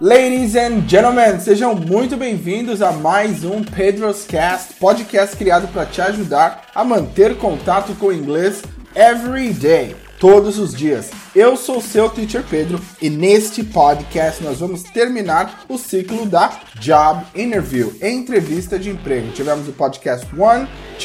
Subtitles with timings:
[0.00, 6.00] Ladies and gentlemen, sejam muito bem-vindos a mais um Pedro's Cast, podcast criado para te
[6.00, 8.62] ajudar a manter contato com o inglês
[8.94, 11.10] every day, todos os dias.
[11.34, 17.24] Eu sou seu teacher Pedro e neste podcast nós vamos terminar o ciclo da Job
[17.34, 19.32] Interview, entrevista de emprego.
[19.32, 20.38] Tivemos o podcast 1,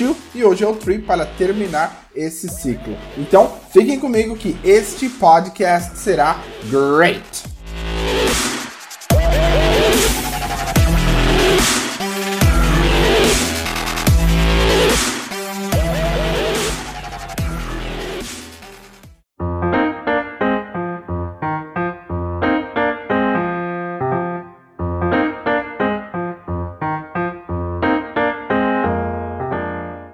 [0.05, 2.95] 2 e hoje é o 3 para terminar esse ciclo.
[3.17, 7.52] Então, fiquem comigo que este podcast será great.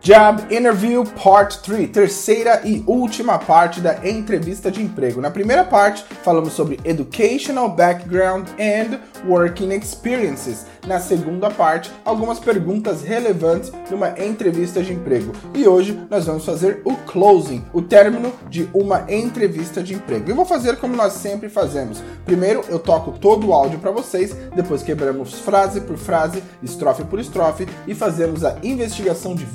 [0.09, 5.21] Job Interview Part 3, terceira e última parte da entrevista de emprego.
[5.21, 10.65] Na primeira parte, falamos sobre Educational Background and Working Experiences.
[10.87, 15.31] Na segunda parte, algumas perguntas relevantes numa entrevista de emprego.
[15.53, 20.31] E hoje nós vamos fazer o closing, o término de uma entrevista de emprego.
[20.31, 22.01] E vou fazer como nós sempre fazemos.
[22.25, 27.19] Primeiro eu toco todo o áudio para vocês, depois quebramos frase por frase, estrofe por
[27.19, 29.45] estrofe e fazemos a investigação de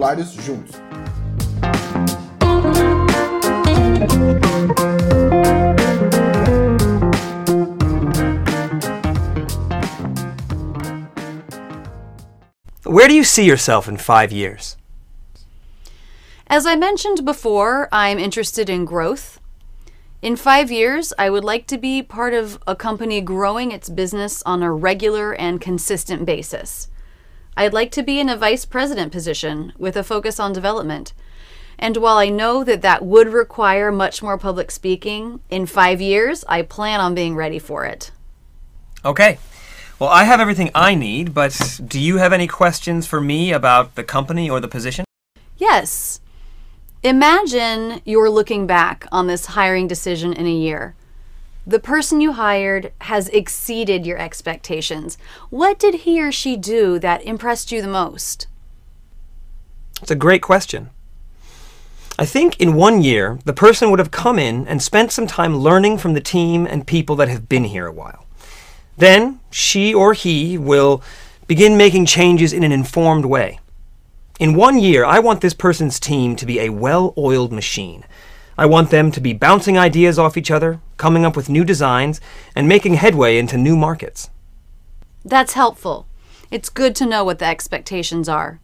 [0.00, 0.80] vocabulários juntos.
[12.84, 14.76] Where do you see yourself in five years?
[16.48, 19.38] As I mentioned before, I'm interested in growth.
[20.22, 24.42] In five years, I would like to be part of a company growing its business
[24.44, 26.88] on a regular and consistent basis.
[27.60, 31.12] I'd like to be in a vice president position with a focus on development.
[31.78, 36.42] And while I know that that would require much more public speaking, in five years,
[36.48, 38.12] I plan on being ready for it.
[39.04, 39.38] Okay.
[39.98, 43.94] Well, I have everything I need, but do you have any questions for me about
[43.94, 45.04] the company or the position?
[45.58, 46.22] Yes.
[47.02, 50.94] Imagine you're looking back on this hiring decision in a year.
[51.66, 55.18] The person you hired has exceeded your expectations.
[55.50, 58.46] What did he or she do that impressed you the most?
[60.00, 60.90] It's a great question.
[62.18, 65.56] I think in one year, the person would have come in and spent some time
[65.56, 68.26] learning from the team and people that have been here a while.
[68.96, 71.02] Then she or he will
[71.46, 73.58] begin making changes in an informed way.
[74.38, 78.04] In one year, I want this person's team to be a well oiled machine.
[78.60, 82.20] I want them to be bouncing ideas off each other, coming up with new designs,
[82.54, 84.28] and making headway into new markets.
[85.24, 86.06] That's helpful.
[86.50, 88.60] It's good to know what the expectations are.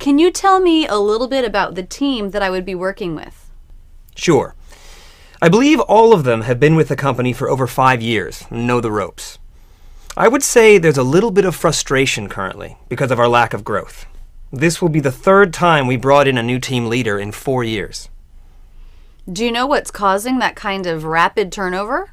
[0.00, 3.14] Can you tell me a little bit about the team that I would be working
[3.14, 3.48] with?
[4.16, 4.56] Sure.
[5.40, 8.66] I believe all of them have been with the company for over five years and
[8.66, 9.38] know the ropes.
[10.16, 13.62] I would say there's a little bit of frustration currently because of our lack of
[13.62, 14.06] growth.
[14.50, 17.62] This will be the third time we brought in a new team leader in four
[17.62, 18.08] years.
[19.30, 22.10] Do you know what's causing that kind of rapid turnover?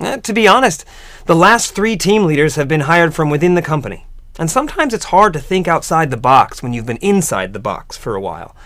[0.00, 0.84] Eh, to be honest,
[1.26, 4.06] the last three team leaders have been hired from within the company.
[4.36, 7.96] And sometimes it's hard to think outside the box when you've been inside the box
[7.96, 8.56] for a while.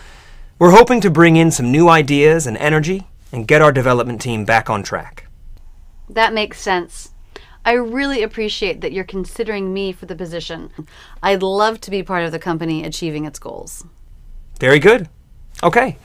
[0.59, 4.47] We're hoping to bring in some new ideas and energy and get our development team
[4.47, 5.27] back on track.
[6.09, 7.13] That makes sense.
[7.67, 10.73] I really appreciate that you're considering me for the position.
[11.23, 13.85] I'd love to be part of the company achieving its goals.
[14.59, 15.11] Very good.
[15.63, 15.99] Okay,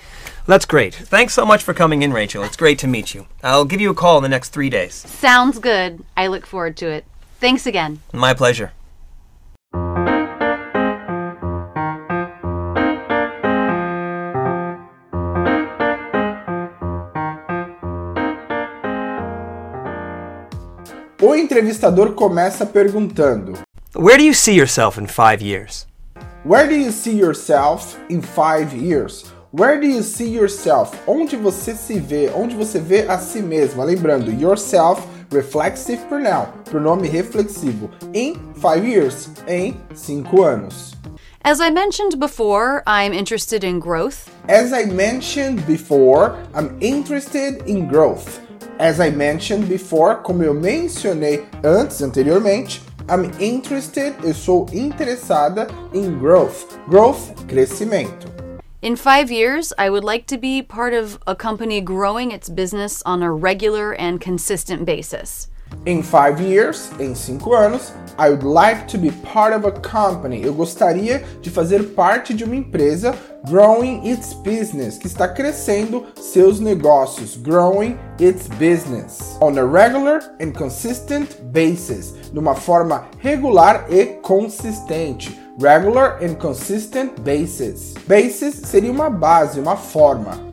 [0.46, 0.94] that's great.
[0.94, 2.44] Thanks so much for coming in, Rachel.
[2.44, 3.28] It's great to meet you.
[3.44, 4.94] I'll give you a call in the next three days.
[4.94, 6.04] Sounds good.
[6.18, 7.06] I look forward to it.
[7.40, 8.02] Thanks again.
[8.14, 8.72] My pleasure.
[21.22, 23.54] O entrevistador começa perguntando:
[23.96, 25.88] Where do you see yourself in five years?
[26.44, 29.32] Where do you see yourself in five years?
[29.56, 30.98] Where do you see yourself?
[31.06, 32.32] Onde você se vê?
[32.36, 33.84] Onde você vê a si mesma?
[33.84, 37.88] Lembrando, yourself, reflexive pronoun, pronome reflexivo.
[38.16, 40.96] In five years, em cinco anos.
[41.44, 44.28] As I mentioned before, I'm interested in growth.
[44.48, 48.40] As I mentioned before, I'm interested in growth.
[48.80, 56.18] As I mentioned before, como eu mencionei antes, anteriormente, I'm interested, eu sou interessada in
[56.18, 56.76] growth.
[56.90, 58.33] Growth, crescimento.
[58.84, 63.02] In five years, I would like to be part of a company growing its business
[63.06, 65.48] on a regular and consistent basis.
[65.86, 70.44] In five years, em cinco anos, I would like to be part of a company.
[70.44, 73.18] Eu gostaria de fazer parte de uma empresa
[73.50, 80.52] growing its business, que está crescendo seus negócios, growing its business on a regular and
[80.52, 85.43] consistent basis, numa forma regular e consistente.
[85.60, 87.94] Regular and consistent basis.
[88.08, 90.52] Basis seria uma base, uma forma.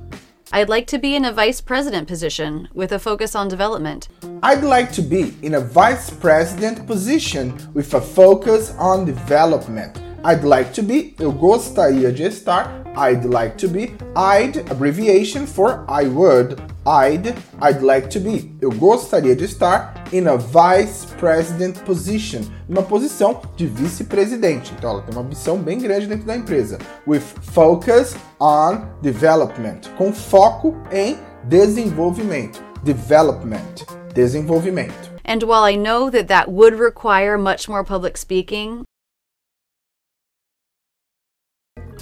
[0.52, 4.08] I'd like to be in a vice president position with a focus on development.
[4.42, 9.98] I'd like to be in a vice president position with a focus on development.
[10.22, 15.82] I'd like to be, eu gostaria de estar, I'd like to be, I'd, abbreviation for
[15.88, 21.78] I would, I'd, I'd like to be, eu gostaria de estar in a vice president
[21.84, 24.72] position, uma posição de vice-presidente.
[24.76, 30.12] Então ela tem uma missão bem grande dentro da empresa, with focus on development, com
[30.12, 33.84] foco em desenvolvimento, development,
[34.14, 35.10] desenvolvimento.
[35.24, 38.84] And while I know that that would require much more public speaking,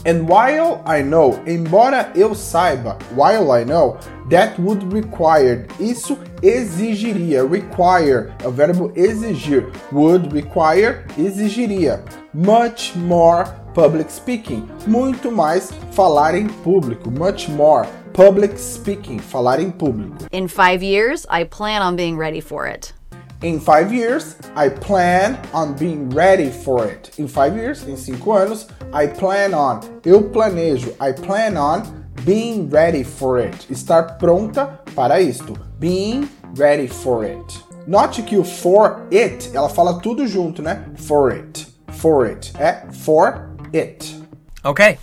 [0.05, 3.99] And while I know, embora eu saiba, while I know,
[4.31, 12.03] that would require, isso exigiria, require, é o verbo exigir, would require, exigiria,
[12.33, 19.71] much more public speaking, muito mais falar em público, much more public speaking, falar em
[19.71, 20.27] público.
[20.33, 22.93] in five years, I plan on being ready for it.
[23.41, 27.17] In five years, I plan on being ready for it.
[27.21, 32.69] In five years, em cinco anos, I plan on, eu planejo, I plan on being
[32.69, 33.55] ready for it.
[33.71, 35.57] Estar pronta para isto.
[35.79, 37.63] Being ready for it.
[37.87, 40.85] Note que o for it, ela fala tudo junto, né?
[40.97, 41.69] For it.
[41.93, 42.53] For it.
[42.59, 44.17] É for it.
[44.65, 44.99] Okay.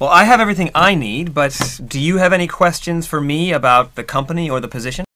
[0.00, 3.94] Well, I have everything I need, but do you have any questions for me about
[3.94, 5.07] the company or the position?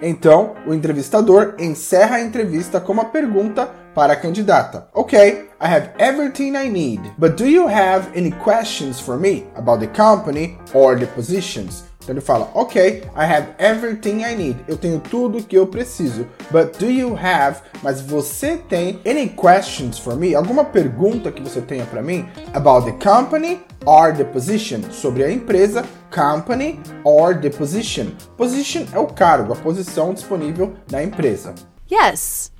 [0.00, 4.88] Então, o entrevistador encerra a entrevista com uma pergunta para a candidata.
[4.94, 9.80] Ok, I have everything I need, but do you have any questions for me about
[9.80, 11.87] the company or the positions?
[12.08, 14.56] Então ele fala, ok, I have everything I need.
[14.66, 16.26] Eu tenho tudo que eu preciso.
[16.50, 17.60] But do you have?
[17.82, 20.34] Mas você tem any questions for me?
[20.34, 24.80] Alguma pergunta que você tenha para mim about the company or the position?
[24.90, 28.06] Sobre a empresa, company or the position.
[28.38, 31.54] Position é o cargo, a posição disponível na empresa.
[31.92, 32.50] Yes.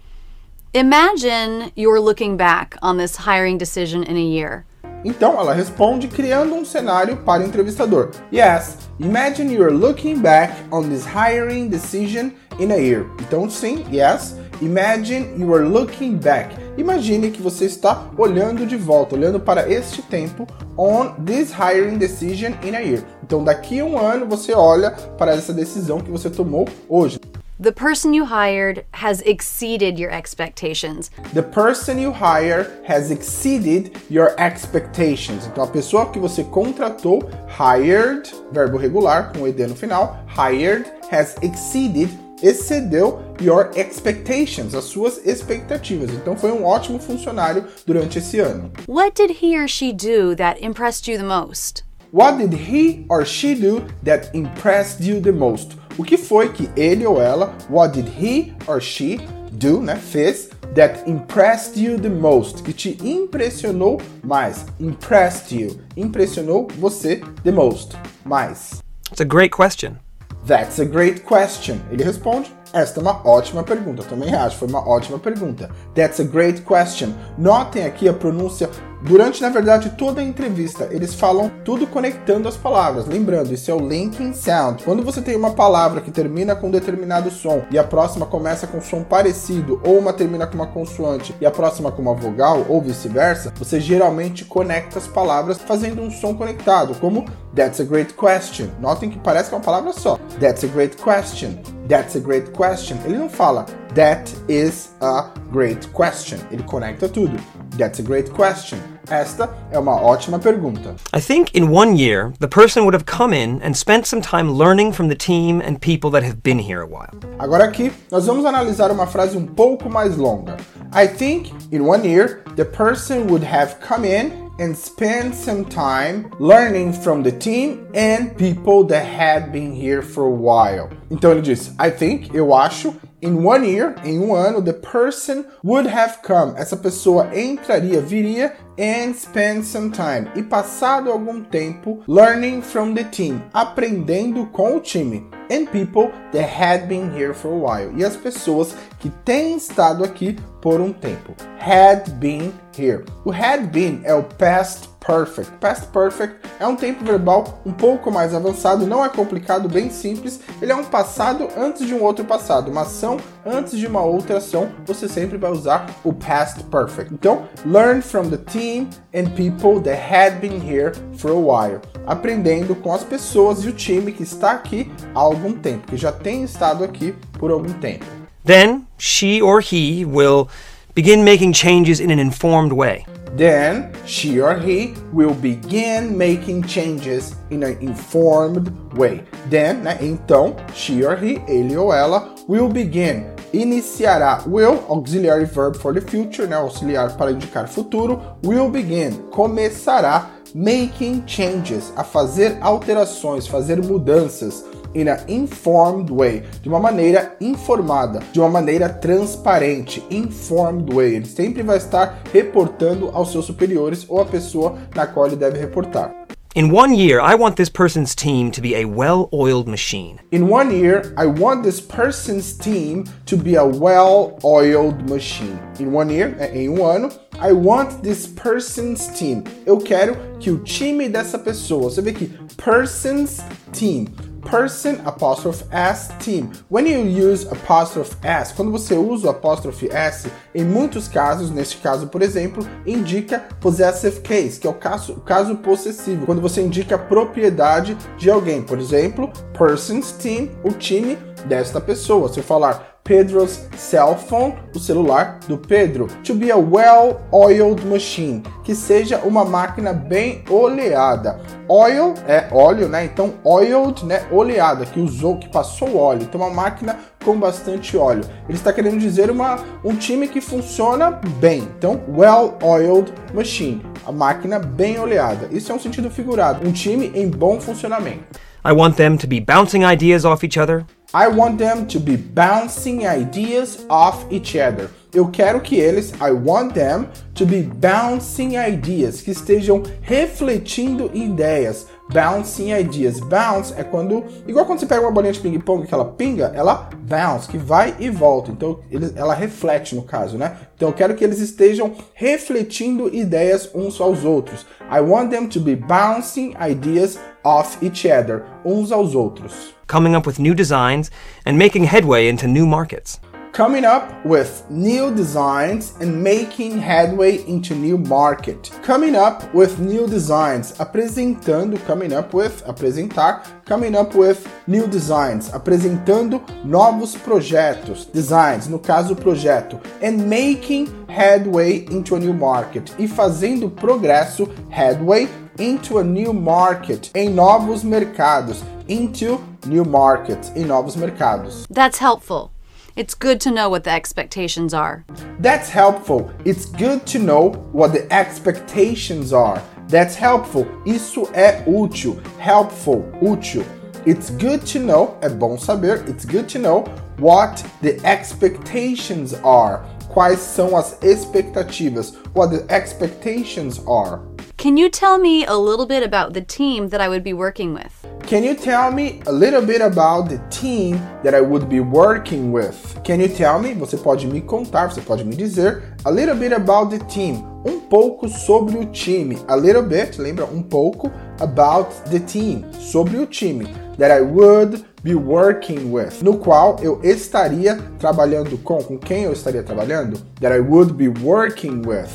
[0.74, 4.66] Imagine you're looking back on this hiring decision in a year.
[5.04, 8.10] Então ela responde criando um cenário para o entrevistador.
[8.32, 13.06] Yes, imagine you're looking back on this hiring decision in a year.
[13.20, 16.54] Então sim, yes, imagine you are looking back.
[16.76, 20.46] Imagine que você está olhando de volta, olhando para este tempo
[20.76, 23.02] on this hiring decision in a year.
[23.22, 27.18] Então daqui a um ano você olha para essa decisão que você tomou hoje.
[27.60, 31.10] The person you hired has exceeded your expectations.
[31.32, 35.48] The person you hire has exceeded your expectations.
[35.48, 41.34] Então a pessoa que você contratou, hired, verbo regular com ed no final, hired has
[41.42, 42.08] exceeded,
[42.40, 46.12] excedeu your expectations, as suas expectativas.
[46.12, 48.70] Então foi um ótimo funcionário durante esse ano.
[48.86, 51.87] What did he or she do that impressed you the most?
[52.10, 55.76] What did he or she do that impressed you the most?
[55.98, 59.18] O que foi que ele ou ela, what did he or she
[59.52, 66.68] do, né, fez that impressed you the most, que te impressionou mais, impressed you, impressionou
[66.78, 67.94] você the most,
[68.24, 68.82] mais.
[69.10, 69.98] It's a great question.
[70.46, 71.78] That's a great question.
[71.90, 74.02] Ele responde, esta é uma ótima pergunta.
[74.02, 75.70] Também acho, foi uma ótima pergunta.
[75.94, 77.12] That's a great question.
[77.36, 78.68] Notem aqui a pronúncia
[79.00, 83.06] Durante, na verdade, toda a entrevista, eles falam tudo conectando as palavras.
[83.06, 84.82] Lembrando, isso é o linking sound.
[84.82, 88.66] Quando você tem uma palavra que termina com um determinado som e a próxima começa
[88.66, 92.14] com um som parecido, ou uma termina com uma consoante e a próxima com uma
[92.14, 97.84] vogal, ou vice-versa, você geralmente conecta as palavras fazendo um som conectado, como That's a
[97.84, 98.68] great question.
[98.80, 100.18] Notem que parece que é uma palavra só.
[100.40, 101.77] That's a great question.
[101.88, 102.98] That's a great question.
[103.04, 106.38] Ele não fala That is a great question.
[106.52, 107.38] Ele conecta tudo.
[107.78, 108.78] That's a great question.
[109.10, 110.94] Esta é uma ótima pergunta.
[111.14, 114.52] I think in one year, the person would have come in and spent some time
[114.52, 117.10] learning from the team and people that have been here a while.
[117.38, 120.58] Agora aqui, nós vamos analisar uma frase um pouco mais longa.
[120.92, 126.32] I think in one year, the person would have come in and spent some time
[126.38, 130.90] learning from the team and people that had been here for a while.
[131.10, 135.44] Então ele diz, I think, eu acho, In one year, em um ano, the person
[135.64, 136.54] would have come.
[136.56, 140.30] Essa pessoa entraria, viria and spend some time.
[140.36, 145.28] E passado algum tempo, learning from the team, aprendendo com o time.
[145.50, 147.92] And people that had been here for a while.
[147.96, 151.34] E as pessoas que têm estado aqui por um tempo.
[151.58, 153.04] Had been here.
[153.24, 155.52] O had been é o past perfect.
[155.60, 160.40] Past perfect é um tempo verbal um pouco mais avançado, não é complicado, bem simples.
[160.60, 164.38] Ele é um passado antes de um outro passado, uma ação antes de uma outra
[164.38, 164.70] ação.
[164.86, 167.12] Você sempre vai usar o past perfect.
[167.12, 171.80] Então, learn from the team and people that had been here for a while.
[172.06, 176.12] Aprendendo com as pessoas e o time que está aqui há algum tempo, que já
[176.12, 178.04] tem estado aqui por algum tempo.
[178.44, 180.48] Then she or he will
[180.94, 183.04] begin making changes in an informed way.
[183.38, 189.22] Then she or he will begin making changes in an informed way.
[189.48, 195.76] Then, né, então, she or he, ele ou ela, will begin, iniciará, will, auxiliary verb
[195.76, 202.58] for the future, né, auxiliar para indicar futuro, will begin, começará making changes, a fazer
[202.60, 204.64] alterações, fazer mudanças
[205.00, 211.14] in an informed way, de uma maneira informada, de uma maneira transparente, informed way.
[211.14, 215.58] Ele sempre vai estar reportando aos seus superiores ou à pessoa na qual ele deve
[215.58, 216.12] reportar.
[216.54, 220.18] In one year, I want this person's team to be a well oiled machine.
[220.32, 225.56] In one year, I want this person's team to be a well-oiled machine.
[225.78, 229.44] In one year, é em um ano, I want this person's team.
[229.64, 232.26] Eu quero que o time dessa pessoa, você vê que
[232.56, 233.38] person's
[233.72, 234.06] team
[234.50, 236.50] person apostrophe s team.
[236.70, 241.76] When you use apostrophe s, quando você usa o apostrophe s, em muitos casos, neste
[241.78, 246.62] caso, por exemplo, indica possessive case, que é o caso, o caso possessivo, quando você
[246.62, 248.62] indica a propriedade de alguém.
[248.62, 252.28] Por exemplo, person's team, o time desta pessoa.
[252.28, 256.08] Se eu falar Pedro's cell phone, o celular do Pedro.
[256.24, 261.40] To be a well-oiled machine, que seja uma máquina bem oleada.
[261.66, 263.06] Oil é óleo, né?
[263.06, 264.26] Então oiled, né?
[264.30, 266.24] Oleada, que usou, que passou óleo.
[266.24, 268.24] Então uma máquina com bastante óleo.
[268.46, 271.10] Ele está querendo dizer uma, um time que funciona
[271.40, 271.66] bem.
[271.78, 275.48] Então well-oiled machine, a máquina bem oleada.
[275.50, 278.38] Isso é um sentido figurado, um time em bom funcionamento.
[278.62, 280.84] I want them to be bouncing ideas off each other.
[281.14, 284.90] I want them to be bouncing ideas off each other.
[285.14, 291.86] Eu quero que eles, I want them to be bouncing ideas, que estejam refletindo ideias.
[292.12, 293.20] Bouncing ideas.
[293.20, 296.88] Bounce é quando, igual quando você pega uma bolinha de ping-pong que ela pinga, ela
[297.02, 298.50] bounce, que vai e volta.
[298.50, 300.56] Então ele, ela reflete no caso, né?
[300.74, 304.66] Então eu quero que eles estejam refletindo ideias uns aos outros.
[304.90, 309.78] I want them to be bouncing ideas off each other, uns aos outros.
[309.88, 311.10] coming up with new designs,
[311.44, 313.18] and making headway into new markets.
[313.58, 318.70] Coming up with new designs and making headway into new market.
[318.84, 325.52] Coming up with new designs, apresentando, coming up with, apresentar, coming up with new designs,
[325.52, 333.08] apresentando novos projetos, designs, no caso projeto, and making headway into a new market e
[333.08, 340.94] fazendo progresso, headway into a new market, em novos mercados, into new markets, em novos
[340.94, 341.66] mercados.
[341.68, 342.52] That's helpful.
[342.98, 345.04] It's good to know what the expectations are.
[345.38, 346.32] That's helpful.
[346.44, 349.62] It's good to know what the expectations are.
[349.86, 350.66] That's helpful.
[350.84, 352.20] Isso é útil.
[352.40, 353.64] Helpful, útil.
[354.04, 356.04] It's good to know, é bom saber.
[356.08, 356.86] It's good to know
[357.20, 359.84] what the expectations are.
[360.08, 362.16] Quais são as expectativas?
[362.34, 364.22] What the expectations are.
[364.58, 367.74] Can you tell me a little bit about the team that I would be working
[367.74, 368.04] with?
[368.26, 372.50] Can you tell me a little bit about the team that I would be working
[372.50, 373.00] with?
[373.04, 373.72] Can you tell me?
[373.74, 377.46] Você pode me contar, você pode me dizer a little bit about the team.
[377.64, 379.38] Um pouco sobre o time.
[379.46, 380.44] A little bit, lembra?
[380.44, 382.64] Um pouco about the team.
[382.80, 383.68] Sobre o time.
[383.96, 386.20] That I would be working with.
[386.20, 388.82] No qual eu estaria trabalhando com.
[388.82, 390.20] Com quem eu estaria trabalhando?
[390.40, 392.10] That I would be working with.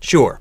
[0.00, 0.38] Sure.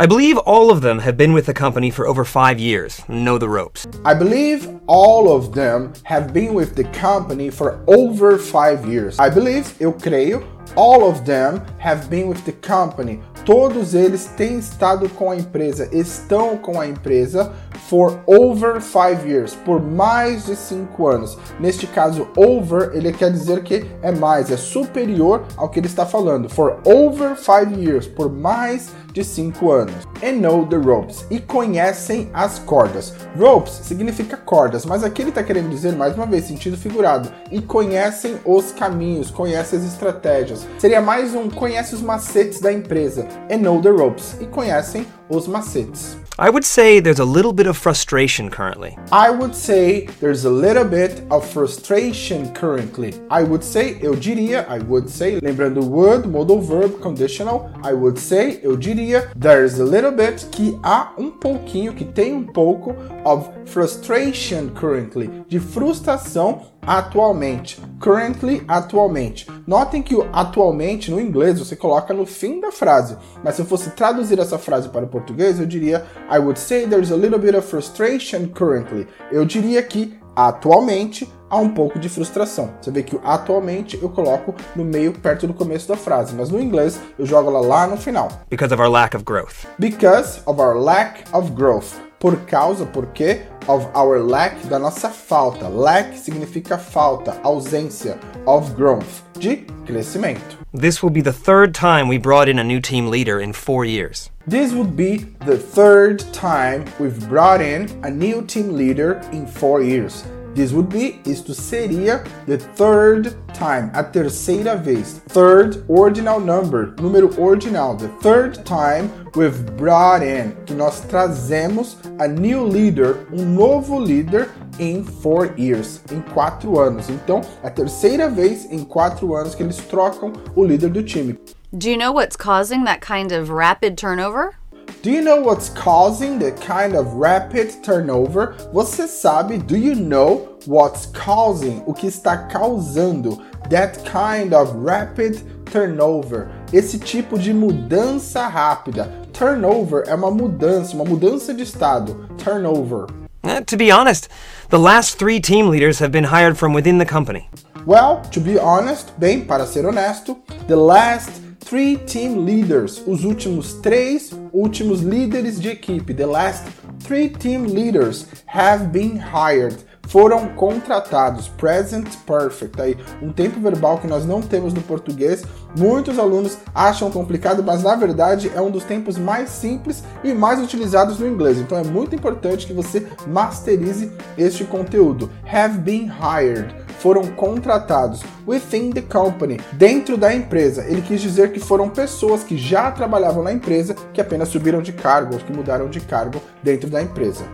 [0.00, 3.36] I believe all of them have been with the company for over five years know
[3.36, 3.86] the ropes.
[4.02, 9.18] I believe all of them have been with the company for over five years.
[9.18, 10.42] I believe, eu creio,
[10.76, 13.20] All of them have been with the company.
[13.44, 17.52] Todos eles têm estado com a empresa, estão com a empresa
[17.88, 21.36] for over five years, por mais de cinco anos.
[21.58, 26.06] Neste caso, over, ele quer dizer que é mais, é superior ao que ele está
[26.06, 26.48] falando.
[26.48, 30.06] For over five years, por mais de cinco anos.
[30.22, 33.12] And know the ropes, e conhecem as cordas.
[33.36, 37.60] Ropes significa cordas, mas aqui ele está querendo dizer, mais uma vez, sentido figurado, e
[37.60, 40.59] conhecem os caminhos, conhecem as estratégias.
[40.78, 43.26] Seria mais um conhece os macetes da empresa.
[43.50, 46.16] And know the ropes, e conhecem os macetes.
[46.42, 48.96] I would say there's a little bit of frustration currently.
[49.12, 53.12] I would say there's a little bit of frustration currently.
[53.30, 58.18] I would say, eu diria, I would say, lembrando would, modal verb, conditional, I would
[58.18, 62.96] say, eu diria, there's a little bit, que há um pouquinho, que tem um pouco
[63.26, 67.80] of frustration currently, de frustração atualmente.
[68.00, 69.46] Currently, atualmente.
[69.66, 73.66] Notem que o atualmente no inglês você coloca no fim da frase, mas se eu
[73.66, 77.38] fosse traduzir essa frase para o português, eu diria I would say there's a little
[77.38, 79.06] bit of frustration currently.
[79.30, 82.70] Eu diria que atualmente há um pouco de frustração.
[82.80, 86.48] Você vê que o atualmente eu coloco no meio, perto do começo da frase, mas
[86.48, 88.28] no inglês eu jogo ela lá no final.
[88.48, 89.66] Because of our lack of growth.
[89.78, 92.09] Because of our lack of growth.
[92.20, 95.70] Por causa, porque of our lack, da nossa falta.
[95.70, 98.18] Lack significa falta, ausência.
[98.46, 100.58] Of growth, de crescimento.
[100.74, 103.86] This will be the third time we brought in a new team leader in four
[103.86, 104.28] years.
[104.46, 109.80] This would be the third time we've brought in a new team leader in four
[109.80, 110.22] years.
[110.54, 115.20] This would be, isto seria, the third time, a terceira vez.
[115.28, 117.96] Third ordinal number, número ordinal.
[117.96, 124.50] The third time we've brought in, que nós trazemos a new leader, um novo líder
[124.78, 127.08] in four years, em quatro anos.
[127.08, 131.38] Então, a terceira vez em quatro anos que eles trocam o líder do time.
[131.72, 134.59] Do you know what's causing that kind of rapid turnover?
[135.02, 138.54] Do you know what's causing the kind of rapid turnover?
[138.70, 145.40] Você sabe, do you know what's causing, o que está causando that kind of rapid
[145.64, 146.50] turnover?
[146.70, 149.10] Esse tipo de mudança rápida.
[149.32, 152.28] Turnover é uma mudança, uma mudança de estado.
[152.36, 153.06] Turnover.
[153.42, 154.28] Uh, to be honest,
[154.68, 157.48] the last three team leaders have been hired from within the company.
[157.86, 160.36] Well, to be honest, bem, para ser honesto,
[160.68, 161.40] the last
[161.70, 166.64] three team leaders, os últimos três últimos líderes de equipe, the last
[167.04, 169.76] three team leaders have been hired
[170.08, 171.46] foram contratados.
[171.46, 172.82] Present perfect.
[172.82, 175.44] Aí, um tempo verbal que nós não temos no português.
[175.78, 180.58] Muitos alunos acham complicado, mas na verdade é um dos tempos mais simples e mais
[180.58, 181.58] utilizados no inglês.
[181.58, 185.30] Então é muito importante que você masterize este conteúdo.
[185.46, 186.89] Have been hired.
[187.00, 190.84] Foram contratados within the company, dentro da empresa.
[190.86, 194.92] Ele quis dizer que foram pessoas que já trabalhavam na empresa que apenas subiram de
[194.92, 197.44] cargo ou que mudaram de cargo dentro da empresa.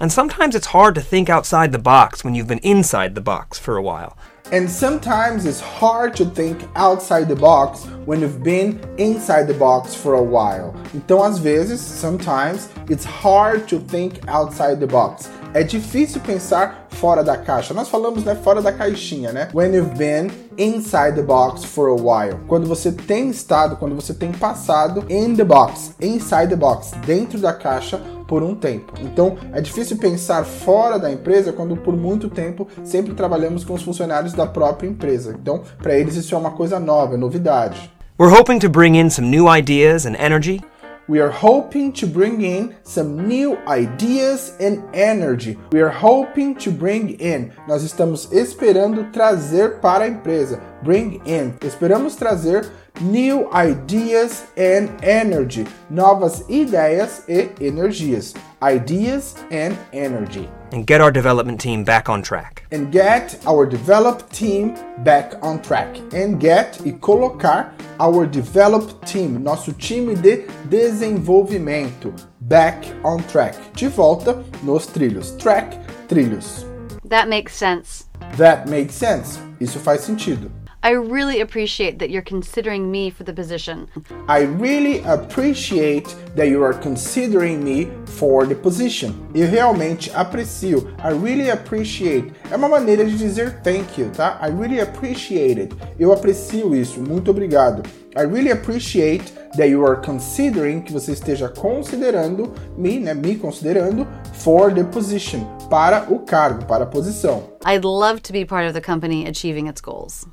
[0.00, 3.58] And sometimes it's hard to think outside the box when you've been inside the box
[3.58, 4.16] for a while.
[4.50, 9.94] And sometimes it's hard to think outside the box when you've been inside the box
[9.94, 10.74] for a while.
[10.94, 15.30] Então, às vezes, sometimes it's hard to think outside the box.
[15.54, 17.72] É difícil pensar fora da caixa.
[17.72, 19.48] Nós falamos, né, fora da caixinha, né?
[19.54, 22.40] When you've been inside the box for a while.
[22.48, 27.38] Quando você tem estado, quando você tem passado in the box, inside the box, dentro
[27.38, 28.94] da caixa por um tempo.
[29.00, 33.82] Então, é difícil pensar fora da empresa quando por muito tempo sempre trabalhamos com os
[33.84, 35.36] funcionários da própria empresa.
[35.40, 37.92] Então, para eles isso é uma coisa nova, é novidade.
[38.18, 40.60] We're hoping to bring in some new ideas and energy.
[41.06, 45.58] We are hoping to bring in some new ideas and energy.
[45.70, 47.52] We are hoping to bring in.
[47.68, 50.58] Nós estamos esperando trazer para a empresa.
[50.82, 51.54] Bring in.
[51.60, 55.66] Esperamos trazer new ideas and energy.
[55.90, 58.34] Novas ideias e energias.
[58.62, 60.48] Ideas and energy.
[60.72, 62.66] And get our development team back on track.
[62.72, 65.96] And get our developed team back on track.
[66.14, 73.54] And get e colocar our developed team, nosso time de desenvolvimento, back on track.
[73.74, 75.36] De volta nos trilhos.
[75.38, 75.78] Track,
[76.08, 76.64] trilhos.
[77.04, 78.08] That makes sense.
[78.36, 79.38] That makes sense.
[79.60, 80.50] Isso faz sentido.
[80.84, 83.88] I really appreciate that you're considering me for the position.
[84.28, 89.14] I really appreciate that you are considering me for the position.
[89.34, 90.86] Eu realmente aprecio.
[91.02, 92.34] I really appreciate.
[92.50, 94.38] É uma maneira de dizer thank you, tá?
[94.42, 95.74] I really appreciate it.
[95.98, 97.00] Eu aprecio isso.
[97.00, 97.82] Muito obrigado.
[98.14, 104.06] I really appreciate that you are considering, que você esteja considerando me, né, me considerando
[104.34, 107.42] for the position, para o cargo, para a posição.
[107.66, 110.26] I'd love to be part of the company achieving its goals.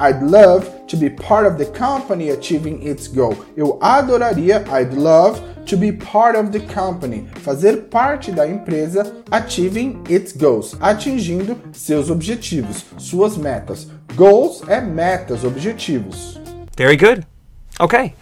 [0.00, 3.34] I'd love to be part of the company achieving its goal.
[3.56, 10.02] Eu adoraria, I'd love to be part of the company, fazer parte da empresa achieving
[10.08, 13.86] its goals, atingindo seus objetivos, suas metas.
[14.14, 16.38] Goals é metas, objetivos.
[16.76, 17.26] Very good.
[17.80, 18.14] Okay,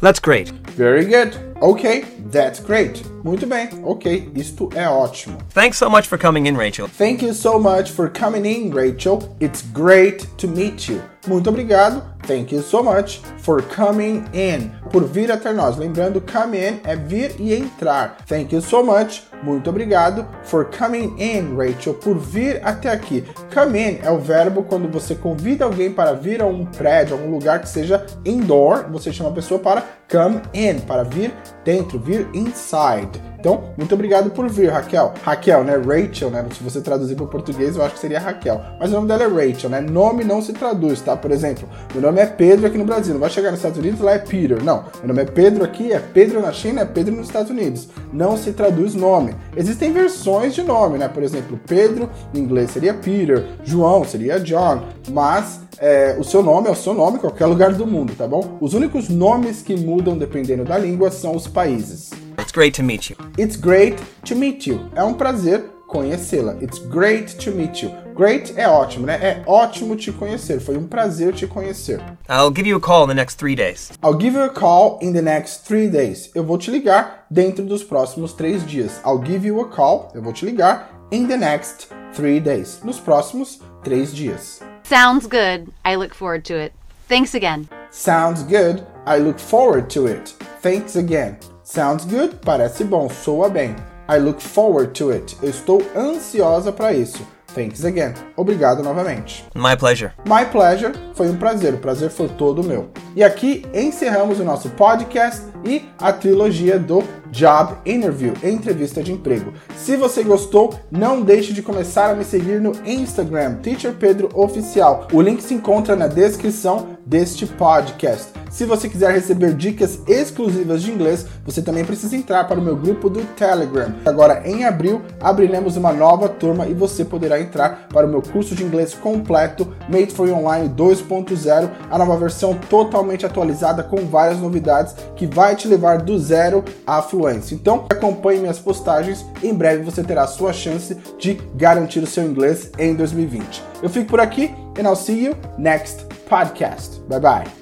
[0.00, 0.50] that's great.
[0.76, 1.49] Very good.
[1.60, 3.04] Okay, that's great.
[3.22, 3.68] Muito bem.
[3.84, 5.36] Ok, isto é ótimo.
[5.52, 6.88] Thanks so much for coming in, Rachel.
[6.88, 9.18] Thank you so much for coming in, Rachel.
[9.40, 11.02] It's great to meet you.
[11.26, 12.02] Muito obrigado.
[12.26, 14.70] Thank you so much for coming in.
[14.90, 15.76] Por vir até nós.
[15.76, 18.16] Lembrando, come in é vir e entrar.
[18.26, 19.24] Thank you so much.
[19.42, 21.94] Muito obrigado for coming in, Rachel.
[21.94, 23.22] Por vir até aqui.
[23.52, 27.18] Come in é o verbo quando você convida alguém para vir a um prédio, a
[27.18, 28.86] um lugar que seja indoor.
[28.90, 31.32] Você chama a pessoa para come in, para vir
[31.64, 33.29] dentro, vir inside.
[33.40, 35.14] Então, muito obrigado por vir, Raquel.
[35.22, 35.76] Raquel, né?
[35.76, 36.44] Rachel, né?
[36.54, 38.60] Se você traduzir para o português, eu acho que seria Raquel.
[38.78, 39.80] Mas o nome dela é Rachel, né?
[39.80, 41.16] Nome não se traduz, tá?
[41.16, 43.14] Por exemplo, meu nome é Pedro aqui no Brasil.
[43.14, 44.62] Não vai chegar nos Estados Unidos lá é Peter.
[44.62, 44.84] Não.
[44.98, 47.88] Meu nome é Pedro aqui, é Pedro na China, é Pedro nos Estados Unidos.
[48.12, 49.34] Não se traduz nome.
[49.56, 51.08] Existem versões de nome, né?
[51.08, 56.68] Por exemplo, Pedro em inglês seria Peter, João seria John, mas é, o seu nome
[56.68, 58.58] é o seu nome em qualquer lugar do mundo, tá bom?
[58.60, 62.10] Os únicos nomes que mudam dependendo da língua são os países.
[62.40, 63.16] It's great to meet you.
[63.38, 64.90] It's great to meet you.
[64.94, 66.54] É um prazer conhecê-la.
[66.62, 67.90] It's great to meet you.
[68.14, 69.18] Great é ótimo, né?
[69.20, 70.60] É ótimo te conhecer.
[70.60, 72.00] Foi um prazer te conhecer.
[72.28, 73.90] I'll give you a call in the next three days.
[74.02, 76.30] I'll give you a call in the next three days.
[76.34, 79.00] Eu vou te ligar dentro dos próximos três dias.
[79.04, 80.10] I'll give you a call.
[80.14, 82.80] Eu vou te ligar in the next three days.
[82.84, 84.60] Nos próximos três dias.
[84.84, 85.72] Sounds good.
[85.84, 86.72] I look forward to it.
[87.08, 87.68] Thanks again.
[87.90, 88.84] Sounds good.
[89.06, 90.34] I look forward to it.
[90.62, 91.36] Thanks again.
[91.72, 92.34] Sounds good.
[92.44, 93.08] Parece bom.
[93.08, 93.76] Soa bem.
[94.08, 95.36] I look forward to it.
[95.40, 97.24] Eu estou ansiosa para isso.
[97.54, 98.12] Thanks again.
[98.36, 99.44] Obrigado novamente.
[99.54, 100.12] My pleasure.
[100.26, 100.92] My pleasure.
[101.14, 101.74] Foi um prazer.
[101.74, 102.90] O prazer foi todo meu.
[103.14, 109.52] E aqui encerramos o nosso podcast e a trilogia do Job Interview, entrevista de emprego.
[109.76, 115.06] Se você gostou, não deixe de começar a me seguir no Instagram, Teacher Pedro Oficial.
[115.12, 118.40] O link se encontra na descrição deste podcast.
[118.50, 122.74] Se você quiser receber dicas exclusivas de inglês, você também precisa entrar para o meu
[122.74, 123.94] grupo do Telegram.
[124.04, 128.56] Agora, em abril, abriremos uma nova turma e você poderá entrar para o meu curso
[128.56, 134.40] de inglês completo, Made for You Online 2.0, a nova versão totalmente atualizada com várias
[134.40, 137.19] novidades que vai te levar do zero à fluência.
[137.28, 142.24] Então, acompanhe minhas postagens, em breve você terá a sua chance de garantir o seu
[142.24, 143.62] inglês em 2020.
[143.82, 147.00] Eu fico por aqui and I'll see you next podcast.
[147.08, 147.60] Bye bye.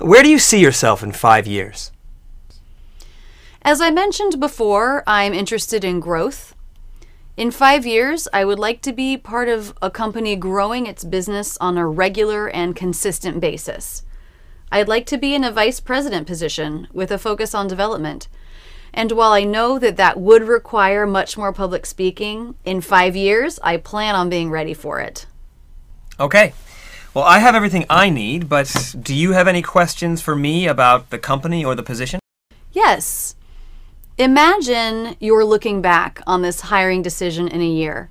[0.00, 1.92] Where do you see yourself in five years?
[3.62, 6.54] As I mentioned before, I'm interested in growth.
[7.40, 11.56] In five years, I would like to be part of a company growing its business
[11.56, 14.02] on a regular and consistent basis.
[14.70, 18.28] I'd like to be in a vice president position with a focus on development.
[18.92, 23.58] And while I know that that would require much more public speaking, in five years,
[23.62, 25.24] I plan on being ready for it.
[26.20, 26.52] Okay.
[27.14, 31.08] Well, I have everything I need, but do you have any questions for me about
[31.08, 32.20] the company or the position?
[32.72, 33.34] Yes.
[34.18, 38.10] Imagine you're looking back on this hiring decision in a year.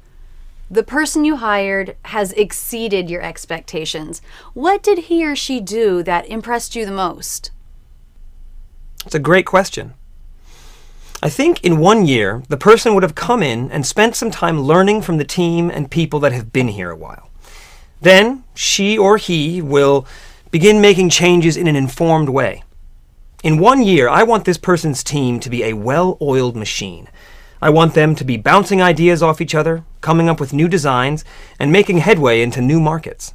[0.71, 4.21] The person you hired has exceeded your expectations.
[4.53, 7.51] What did he or she do that impressed you the most?
[9.05, 9.93] It's a great question.
[11.21, 14.62] I think in one year, the person would have come in and spent some time
[14.62, 17.29] learning from the team and people that have been here a while.
[18.01, 20.07] Then she or he will
[20.51, 22.63] begin making changes in an informed way.
[23.41, 27.08] In one year, I want this person's team to be a well oiled machine.
[27.62, 31.23] I want them to be bouncing ideas off each other, coming up with new designs,
[31.58, 33.34] and making headway into new markets.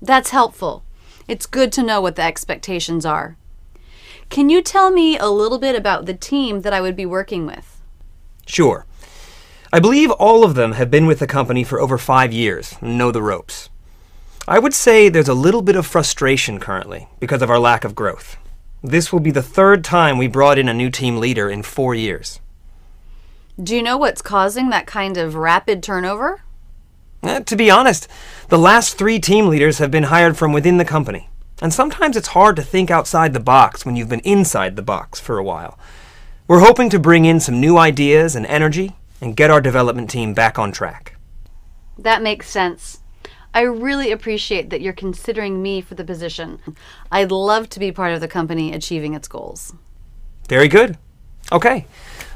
[0.00, 0.82] That's helpful.
[1.28, 3.36] It's good to know what the expectations are.
[4.30, 7.46] Can you tell me a little bit about the team that I would be working
[7.46, 7.82] with?
[8.46, 8.86] Sure.
[9.74, 12.96] I believe all of them have been with the company for over five years and
[12.96, 13.68] know the ropes.
[14.48, 17.94] I would say there's a little bit of frustration currently because of our lack of
[17.94, 18.38] growth.
[18.82, 21.94] This will be the third time we brought in a new team leader in four
[21.94, 22.40] years.
[23.62, 26.42] Do you know what's causing that kind of rapid turnover?
[27.22, 28.08] Eh, to be honest,
[28.48, 31.28] the last three team leaders have been hired from within the company.
[31.60, 35.20] And sometimes it's hard to think outside the box when you've been inside the box
[35.20, 35.78] for a while.
[36.48, 40.34] We're hoping to bring in some new ideas and energy and get our development team
[40.34, 41.16] back on track.
[41.96, 43.01] That makes sense.
[43.54, 46.58] I really appreciate that you're considering me for the position.
[47.10, 49.74] I'd love to be part of the company achieving its goals.
[50.48, 50.96] Very good.
[51.50, 51.86] Okay.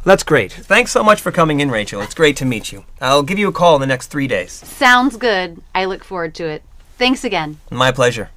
[0.04, 0.52] That's great.
[0.52, 2.00] Thanks so much for coming in, Rachel.
[2.00, 2.84] It's great to meet you.
[3.00, 4.52] I'll give you a call in the next three days.
[4.52, 5.60] Sounds good.
[5.74, 6.62] I look forward to it.
[6.98, 7.58] Thanks again.
[7.70, 8.30] My pleasure.